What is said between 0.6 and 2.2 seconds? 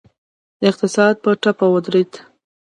اقتصاد په ټپه ودرید.